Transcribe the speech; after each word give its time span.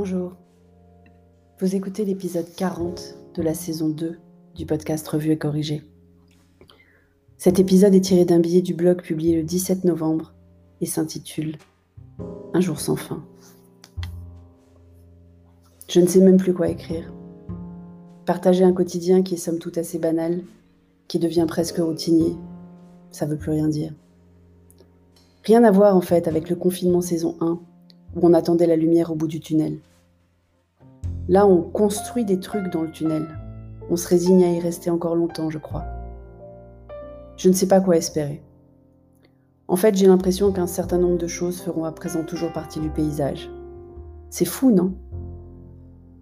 Bonjour. 0.00 0.36
Vous 1.58 1.74
écoutez 1.74 2.04
l'épisode 2.04 2.46
40 2.54 3.16
de 3.34 3.42
la 3.42 3.52
saison 3.52 3.88
2 3.88 4.16
du 4.54 4.64
podcast 4.64 5.08
Revue 5.08 5.32
et 5.32 5.38
Corrigé. 5.38 5.82
Cet 7.36 7.58
épisode 7.58 7.96
est 7.96 8.02
tiré 8.02 8.24
d'un 8.24 8.38
billet 8.38 8.62
du 8.62 8.74
blog 8.74 9.02
publié 9.02 9.34
le 9.34 9.42
17 9.42 9.82
novembre 9.82 10.34
et 10.80 10.86
s'intitule 10.86 11.56
Un 12.54 12.60
jour 12.60 12.78
sans 12.78 12.94
fin. 12.94 13.24
Je 15.88 15.98
ne 15.98 16.06
sais 16.06 16.20
même 16.20 16.36
plus 16.36 16.54
quoi 16.54 16.68
écrire. 16.68 17.12
Partager 18.24 18.62
un 18.62 18.72
quotidien 18.72 19.24
qui 19.24 19.34
est 19.34 19.38
somme 19.38 19.58
toute 19.58 19.78
assez 19.78 19.98
banal, 19.98 20.44
qui 21.08 21.18
devient 21.18 21.46
presque 21.48 21.78
routinier, 21.78 22.36
ça 23.10 23.26
veut 23.26 23.36
plus 23.36 23.50
rien 23.50 23.66
dire. 23.66 23.92
Rien 25.42 25.64
à 25.64 25.72
voir 25.72 25.96
en 25.96 26.02
fait 26.02 26.28
avec 26.28 26.48
le 26.50 26.54
confinement 26.54 27.00
saison 27.00 27.36
1, 27.40 27.58
où 28.18 28.26
on 28.26 28.34
attendait 28.34 28.66
la 28.66 28.76
lumière 28.76 29.10
au 29.10 29.14
bout 29.14 29.26
du 29.26 29.40
tunnel. 29.40 29.78
Là, 31.28 31.46
on 31.46 31.62
construit 31.62 32.24
des 32.24 32.40
trucs 32.40 32.70
dans 32.72 32.82
le 32.82 32.90
tunnel. 32.90 33.26
On 33.90 33.96
se 33.96 34.08
résigne 34.08 34.44
à 34.44 34.52
y 34.52 34.60
rester 34.60 34.90
encore 34.90 35.14
longtemps, 35.14 35.50
je 35.50 35.58
crois. 35.58 35.84
Je 37.36 37.48
ne 37.48 37.54
sais 37.54 37.68
pas 37.68 37.80
quoi 37.80 37.96
espérer. 37.96 38.42
En 39.68 39.76
fait, 39.76 39.94
j'ai 39.94 40.06
l'impression 40.06 40.52
qu'un 40.52 40.66
certain 40.66 40.98
nombre 40.98 41.18
de 41.18 41.26
choses 41.26 41.60
feront 41.60 41.84
à 41.84 41.92
présent 41.92 42.24
toujours 42.24 42.52
partie 42.52 42.80
du 42.80 42.90
paysage. 42.90 43.50
C'est 44.30 44.44
fou, 44.44 44.70
non? 44.70 44.94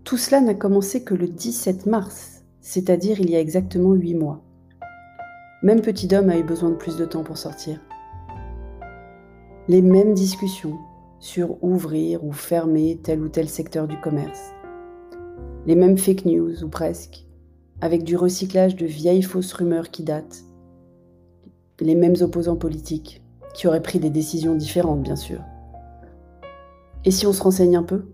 Tout 0.05 0.17
cela 0.17 0.41
n'a 0.41 0.55
commencé 0.55 1.03
que 1.03 1.15
le 1.15 1.29
17 1.29 1.87
mars, 1.87 2.45
c'est-à-dire 2.61 3.21
il 3.21 3.31
y 3.31 3.37
a 3.37 3.41
exactement 3.41 3.95
huit 3.95 4.15
mois. 4.15 4.43
Même 5.63 5.81
Petit 5.81 6.15
Homme 6.15 6.31
a 6.31 6.37
eu 6.37 6.45
besoin 6.45 6.71
de 6.71 6.75
plus 6.75 6.97
de 6.97 7.05
temps 7.05 7.25
pour 7.25 7.39
sortir 7.39 7.81
les 9.69 9.83
mêmes 9.83 10.15
discussions 10.15 10.79
sur 11.19 11.63
ouvrir 11.63 12.25
ou 12.25 12.33
fermer 12.33 13.01
tel 13.03 13.21
ou 13.21 13.29
tel 13.29 13.49
secteur 13.49 13.89
du 13.89 13.99
commerce. 14.01 14.53
Les 15.67 15.75
mêmes 15.75 15.99
fake 15.99 16.27
news, 16.27 16.63
ou 16.63 16.69
presque, 16.69 17.27
avec 17.81 18.05
du 18.05 18.17
recyclage 18.17 18.77
de 18.77 18.87
vieilles 18.87 19.23
fausses 19.23 19.53
rumeurs 19.53 19.91
qui 19.91 20.05
datent. 20.05 20.45
Les 21.81 21.95
mêmes 21.95 22.17
opposants 22.21 22.57
politiques, 22.57 23.23
qui 23.55 23.67
auraient 23.67 23.83
pris 23.83 23.99
des 23.99 24.11
décisions 24.11 24.55
différentes, 24.55 25.03
bien 25.03 25.17
sûr. 25.17 25.41
Et 27.05 27.11
si 27.11 27.27
on 27.27 27.33
se 27.33 27.43
renseigne 27.43 27.77
un 27.77 27.83
peu? 27.83 28.07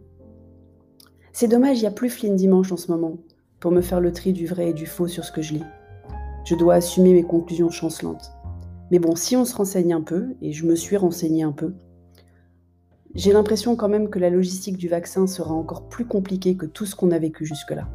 C'est 1.32 1.48
dommage, 1.48 1.78
il 1.78 1.82
n'y 1.82 1.86
a 1.86 1.92
plus 1.92 2.10
Flynn 2.10 2.36
Dimanche 2.36 2.72
en 2.72 2.76
ce 2.76 2.90
moment, 2.90 3.18
pour 3.60 3.70
me 3.70 3.80
faire 3.80 4.00
le 4.00 4.12
tri 4.12 4.32
du 4.32 4.46
vrai 4.46 4.70
et 4.70 4.74
du 4.74 4.86
faux 4.86 5.08
sur 5.08 5.24
ce 5.24 5.32
que 5.32 5.42
je 5.42 5.54
lis. 5.54 5.64
Je 6.44 6.54
dois 6.54 6.74
assumer 6.74 7.12
mes 7.12 7.22
conclusions 7.22 7.70
chancelantes. 7.70 8.32
Mais 8.90 8.98
bon, 8.98 9.14
si 9.14 9.36
on 9.36 9.44
se 9.44 9.54
renseigne 9.54 9.94
un 9.94 10.02
peu, 10.02 10.34
et 10.42 10.52
je 10.52 10.66
me 10.66 10.74
suis 10.74 10.96
renseigné 10.96 11.42
un 11.42 11.52
peu, 11.52 11.74
j'ai 13.14 13.32
l'impression 13.32 13.76
quand 13.76 13.88
même 13.88 14.08
que 14.08 14.18
la 14.18 14.30
logistique 14.30 14.76
du 14.76 14.88
vaccin 14.88 15.26
sera 15.26 15.52
encore 15.52 15.88
plus 15.88 16.04
compliquée 16.04 16.56
que 16.56 16.66
tout 16.66 16.86
ce 16.86 16.96
qu'on 16.96 17.10
a 17.10 17.18
vécu 17.18 17.44
jusque-là. 17.44 17.88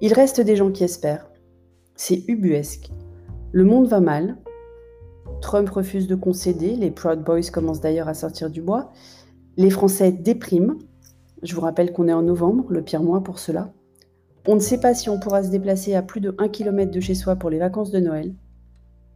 Il 0.00 0.12
reste 0.12 0.40
des 0.40 0.56
gens 0.56 0.70
qui 0.70 0.84
espèrent. 0.84 1.30
C'est 1.94 2.24
ubuesque. 2.28 2.90
Le 3.52 3.64
monde 3.64 3.86
va 3.86 4.00
mal. 4.00 4.36
Trump 5.40 5.68
refuse 5.70 6.06
de 6.06 6.14
concéder. 6.14 6.76
Les 6.76 6.90
Proud 6.90 7.22
Boys 7.22 7.50
commencent 7.52 7.80
d'ailleurs 7.80 8.08
à 8.08 8.14
sortir 8.14 8.50
du 8.50 8.60
bois. 8.60 8.92
Les 9.56 9.70
Français 9.70 10.12
dépriment. 10.12 10.76
Je 11.42 11.54
vous 11.54 11.60
rappelle 11.60 11.92
qu'on 11.92 12.08
est 12.08 12.12
en 12.12 12.22
novembre, 12.22 12.66
le 12.70 12.82
pire 12.82 13.02
mois 13.02 13.22
pour 13.22 13.38
cela. 13.38 13.72
On 14.46 14.54
ne 14.54 14.60
sait 14.60 14.80
pas 14.80 14.94
si 14.94 15.08
on 15.08 15.18
pourra 15.18 15.42
se 15.42 15.50
déplacer 15.50 15.94
à 15.94 16.02
plus 16.02 16.20
de 16.20 16.34
1 16.38 16.48
km 16.48 16.90
de 16.90 17.00
chez 17.00 17.14
soi 17.14 17.36
pour 17.36 17.50
les 17.50 17.58
vacances 17.58 17.90
de 17.90 18.00
Noël 18.00 18.34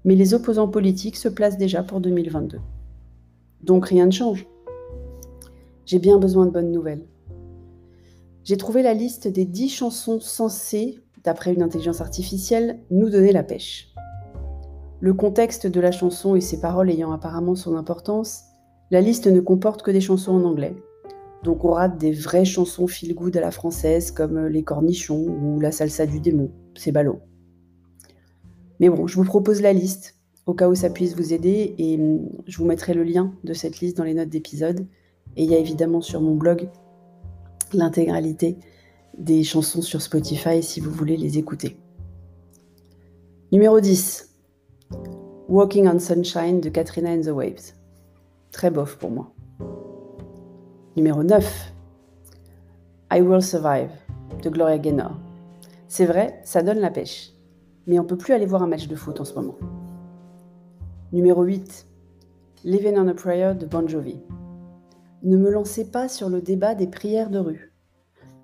mais 0.05 0.15
les 0.15 0.35
opposants 0.35 0.69
politiques 0.69 1.17
se 1.17 1.29
placent 1.29 1.59
déjà 1.59 1.83
pour 1.83 2.01
2022. 2.01 2.59
Donc 3.63 3.87
rien 3.87 4.07
ne 4.07 4.11
change. 4.11 4.47
J'ai 5.85 5.99
bien 5.99 6.19
besoin 6.19 6.47
de 6.47 6.51
bonnes 6.51 6.73
nouvelles. 6.73 7.07
J'ai 8.45 8.57
trouvé 8.57 8.83
la 8.83 8.95
liste 8.95 9.29
des 9.29 9.45
10 9.45 9.69
chansons 9.69 10.21
censées, 10.21 10.99
d'après 11.25 11.53
une 11.53 11.63
intelligence 11.63 12.01
artificielle, 12.01 12.81
nous 12.91 13.11
donner 13.11 13.33
la 13.33 13.43
pêche. 13.43 13.93
Le 15.01 15.15
contexte 15.15 15.67
de 15.67 15.81
la 15.81 15.93
chanson 15.93 16.37
et 16.37 16.41
ses 16.41 16.61
paroles 16.61 16.91
ayant 16.91 17.13
apparemment 17.13 17.55
son 17.55 17.77
importance, 17.77 18.45
la 18.91 19.01
liste 19.01 19.27
ne 19.27 19.41
comporte 19.41 19.83
que 19.83 19.91
des 19.91 20.01
chansons 20.01 20.33
en 20.33 20.45
anglais. 20.45 20.77
Donc 21.43 21.65
on 21.65 21.71
rate 21.71 21.99
des 21.99 22.13
vraies 22.13 22.45
chansons 22.45 22.87
feel 22.87 23.15
good 23.15 23.37
à 23.37 23.41
la 23.41 23.51
française 23.51 24.11
comme 24.11 24.47
Les 24.47 24.63
Cornichons 24.63 25.25
ou 25.25 25.59
La 25.61 25.73
Salsa 25.73 26.07
du 26.07 26.21
démon. 26.21 26.51
C'est 26.77 26.93
ballot. 26.93 27.21
Mais 28.79 28.91
bon, 28.91 29.07
je 29.07 29.17
vous 29.17 29.25
propose 29.25 29.63
la 29.63 29.73
liste 29.73 30.20
au 30.47 30.55
cas 30.55 30.69
où 30.69 30.75
ça 30.75 30.91
puisse 30.91 31.15
vous 31.15 31.33
aider 31.33 31.75
et 31.79 31.97
hum, 31.97 32.29
je 32.47 32.59
vous 32.59 32.65
mettrai 32.65 32.95
le 32.95 33.05
lien 33.05 33.33
de 33.45 33.53
cette 33.53 33.81
liste 33.81 33.97
dans 33.97 34.05
les 34.05 34.15
notes 34.15 34.29
d'épisode. 34.29 34.87
Et 35.37 35.45
il 35.45 35.51
y 35.51 35.55
a 35.55 35.59
évidemment 35.59 36.01
sur 36.01 36.21
mon 36.21 36.35
blog 36.35 36.69
l'intégralité 37.73 38.59
des 39.17 39.45
chansons 39.45 39.83
sur 39.83 40.03
Spotify 40.03 40.63
si 40.63 40.81
vous 40.81 40.91
voulez 40.91 41.17
les 41.17 41.39
écouter. 41.39 41.77
Numéro 43.53 43.81
10. 43.81 44.35
Walking 45.49 45.89
on 45.89 45.99
Sunshine 45.99 46.61
de 46.61 46.69
Katrina 46.69 47.11
and 47.11 47.23
the 47.23 47.29
Waves. 47.29 47.75
Très 48.51 48.71
bof 48.71 48.97
pour 48.97 49.11
moi. 49.11 49.33
Numéro 50.97 51.23
9. 51.23 51.73
I 53.13 53.21
Will 53.21 53.43
Survive 53.43 53.91
de 54.43 54.49
Gloria 54.49 54.79
Gaynor. 54.79 55.13
C'est 55.89 56.07
vrai, 56.07 56.41
ça 56.45 56.63
donne 56.63 56.79
la 56.79 56.91
pêche 56.91 57.33
mais 57.91 57.99
on 57.99 58.05
peut 58.05 58.17
plus 58.17 58.35
aller 58.35 58.47
voir 58.47 58.63
un 58.63 58.69
match 58.69 58.87
de 58.87 58.95
foot 58.95 59.21
en 59.21 59.25
ce 59.25 59.35
moment. 59.35 59.57
Numéro 61.13 61.43
8. 61.43 61.89
Living 62.63 62.97
on 62.97 63.09
a 63.09 63.15
Prayer 63.15 63.55
de 63.59 63.67
Bon 63.67 63.89
Jovi. 63.89 64.21
Ne 65.25 65.37
me 65.37 65.51
lancez 65.51 65.91
pas 65.91 66.09
sur 66.09 66.29
le 66.29 66.41
débat 66.41 66.77
des 66.77 66.87
prières 66.87 67.31
de 67.31 67.41
rue. 67.41 67.73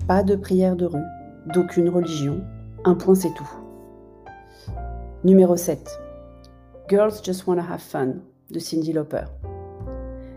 Pas 0.08 0.24
de 0.24 0.34
prières 0.34 0.74
de 0.74 0.86
rue, 0.86 1.04
d'aucune 1.54 1.88
religion, 1.88 2.42
un 2.84 2.96
point 2.96 3.14
c'est 3.14 3.32
tout. 3.34 3.48
Numéro 5.22 5.56
7. 5.56 5.88
Girls 6.88 7.22
Just 7.22 7.46
Wanna 7.46 7.62
Have 7.72 7.78
Fun 7.78 8.14
de 8.50 8.58
Cindy 8.58 8.92
Lauper. 8.92 9.26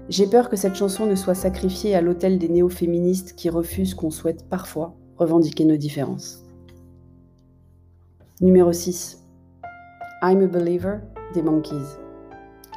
J'ai 0.07 0.27
peur 0.27 0.49
que 0.49 0.55
cette 0.55 0.75
chanson 0.75 1.07
ne 1.07 1.15
soit 1.15 1.33
sacrifiée 1.33 1.95
à 1.95 2.01
l'autel 2.01 2.37
des 2.37 2.49
néo-féministes 2.49 3.35
qui 3.35 3.49
refusent 3.49 3.95
qu'on 3.95 4.11
souhaite 4.11 4.47
parfois 4.47 4.93
revendiquer 5.17 5.65
nos 5.65 5.77
différences. 5.77 6.45
Numéro 8.39 8.71
6. 8.71 9.25
I'm 10.21 10.43
a 10.43 10.47
Believer 10.47 10.99
des 11.33 11.41
Monkeys. 11.41 11.97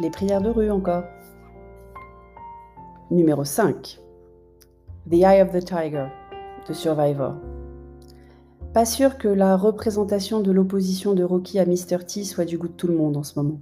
Les 0.00 0.08
prières 0.08 0.40
de 0.40 0.48
rue 0.48 0.70
encore. 0.70 1.04
Numéro 3.10 3.44
5. 3.44 4.00
The 5.10 5.14
Eye 5.14 5.42
of 5.42 5.52
the 5.52 5.62
Tiger 5.62 6.06
de 6.66 6.72
Survivor. 6.72 7.34
Pas 8.72 8.86
sûr 8.86 9.18
que 9.18 9.28
la 9.28 9.54
représentation 9.54 10.40
de 10.40 10.50
l'opposition 10.50 11.12
de 11.12 11.22
Rocky 11.22 11.58
à 11.58 11.66
Mr. 11.66 12.06
T 12.06 12.24
soit 12.24 12.46
du 12.46 12.56
goût 12.56 12.68
de 12.68 12.72
tout 12.72 12.86
le 12.86 12.96
monde 12.96 13.18
en 13.18 13.22
ce 13.22 13.38
moment. 13.38 13.60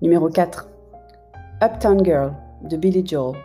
Numéro 0.00 0.28
4. 0.28 0.68
Uptown 1.60 2.04
Girl 2.04 2.34
de 2.62 2.76
Billy 2.76 3.04
Joel. 3.04 3.36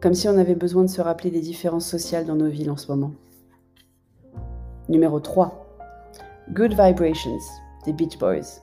Comme 0.00 0.14
si 0.14 0.28
on 0.28 0.38
avait 0.38 0.54
besoin 0.54 0.82
de 0.82 0.88
se 0.88 1.02
rappeler 1.02 1.30
des 1.30 1.42
différences 1.42 1.86
sociales 1.86 2.24
dans 2.24 2.36
nos 2.36 2.48
villes 2.48 2.70
en 2.70 2.78
ce 2.78 2.90
moment. 2.90 3.12
Numéro 4.88 5.20
3. 5.20 5.66
Good 6.54 6.70
Vibrations 6.70 7.38
des 7.84 7.92
Beach 7.92 8.18
Boys. 8.18 8.62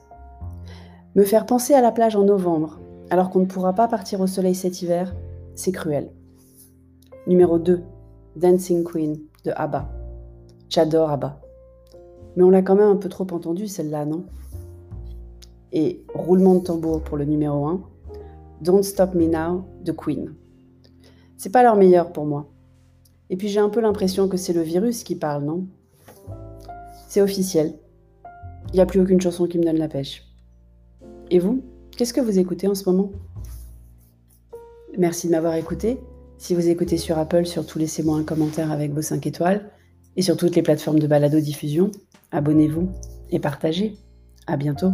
Me 1.16 1.24
faire 1.24 1.44
penser 1.44 1.74
à 1.74 1.80
la 1.80 1.90
plage 1.90 2.14
en 2.14 2.22
novembre, 2.22 2.78
alors 3.10 3.30
qu'on 3.30 3.40
ne 3.40 3.46
pourra 3.46 3.72
pas 3.72 3.88
partir 3.88 4.20
au 4.20 4.28
soleil 4.28 4.54
cet 4.54 4.80
hiver, 4.80 5.16
c'est 5.56 5.72
cruel. 5.72 6.12
Numéro 7.26 7.58
2. 7.58 7.82
Dancing 8.36 8.84
Queen 8.84 9.18
de 9.44 9.50
ABBA. 9.56 9.90
J'adore 10.68 11.10
ABBA. 11.10 11.40
Mais 12.36 12.44
on 12.44 12.50
l'a 12.50 12.62
quand 12.62 12.76
même 12.76 12.90
un 12.90 12.96
peu 12.96 13.08
trop 13.08 13.26
entendu 13.32 13.66
celle-là, 13.66 14.04
non? 14.04 14.24
Et 15.72 16.04
roulement 16.14 16.54
de 16.54 16.60
tambour 16.60 17.02
pour 17.02 17.16
le 17.16 17.24
numéro 17.24 17.66
1. 17.66 17.80
Don't 18.60 18.84
Stop 18.84 19.14
Me 19.14 19.26
Now 19.26 19.64
de 19.82 19.90
Queen. 19.90 20.32
C'est 21.36 21.50
pas 21.50 21.64
leur 21.64 21.74
meilleur 21.74 22.12
pour 22.12 22.24
moi. 22.24 22.46
Et 23.30 23.36
puis 23.36 23.48
j'ai 23.48 23.58
un 23.58 23.68
peu 23.68 23.80
l'impression 23.80 24.28
que 24.28 24.36
c'est 24.36 24.52
le 24.52 24.62
virus 24.62 25.02
qui 25.02 25.16
parle, 25.16 25.42
non? 25.42 25.66
C'est 27.08 27.20
officiel. 27.20 27.74
Il 28.68 28.74
n'y 28.74 28.80
a 28.80 28.86
plus 28.86 29.00
aucune 29.00 29.20
chanson 29.20 29.48
qui 29.48 29.58
me 29.58 29.64
donne 29.64 29.78
la 29.78 29.88
pêche. 29.88 30.29
Et 31.30 31.38
vous 31.38 31.62
Qu'est-ce 31.96 32.12
que 32.12 32.20
vous 32.20 32.38
écoutez 32.38 32.66
en 32.66 32.74
ce 32.74 32.88
moment? 32.88 33.10
Merci 34.98 35.26
de 35.26 35.32
m'avoir 35.32 35.54
écouté. 35.54 35.98
Si 36.38 36.54
vous 36.54 36.68
écoutez 36.68 36.96
sur 36.96 37.18
Apple, 37.18 37.46
surtout 37.46 37.78
laissez-moi 37.78 38.16
un 38.16 38.24
commentaire 38.24 38.72
avec 38.72 38.92
vos 38.92 39.02
5 39.02 39.26
étoiles. 39.26 39.70
Et 40.16 40.22
sur 40.22 40.36
toutes 40.36 40.56
les 40.56 40.62
plateformes 40.62 40.98
de 40.98 41.06
balado-diffusion, 41.06 41.90
abonnez-vous 42.32 42.90
et 43.30 43.38
partagez. 43.38 43.96
À 44.46 44.56
bientôt. 44.56 44.90